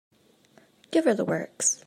Give 0.89 1.05
her 1.05 1.13
the 1.13 1.23
works. 1.25 1.77